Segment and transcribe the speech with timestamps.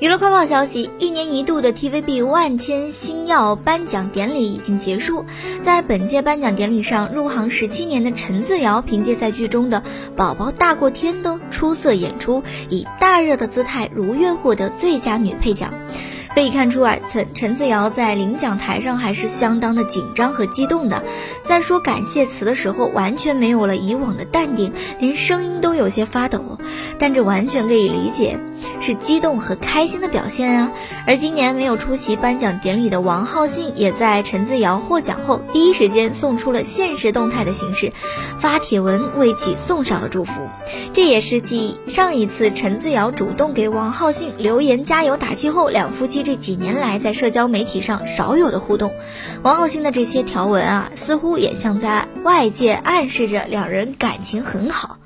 [0.00, 5.26] 娱乐快报消息：一年一度的 TVB 万千星耀颁奖典礼已经结束。
[5.60, 9.82] 在本届颁奖典礼上，入行十七年的陈自瑶凭借在剧中的
[10.16, 15.74] 《宝宝大过天》的出色演出，以大热的姿态如愿获得最佳女配奖。
[16.32, 21.02] 可以看出啊，陈陈自瑶在领奖台上还是相当的紧张和激动的，
[21.42, 26.58] 在说感谢词的时候，完全没有了以往的淡定，连声音都有些发抖。
[26.98, 28.38] 但这完全可以理解，
[28.80, 30.72] 是激动和开心的表现啊。
[31.04, 37.92] 而今年没有出席颁奖典礼的王浩信，也在陈自瑶获奖后第一时间送出了现实动态的形式，
[38.38, 40.48] 发帖文为其送上了祝福。
[40.92, 46.19] 这也是继上一次陈自瑶主动给王浩信留言加油打气后，两夫妻。
[46.22, 48.92] 这几年来，在社交媒体上少有的互动，
[49.42, 54.98] 王浩信的这些条文啊，似乎也像在外界暗示着两人感情很好。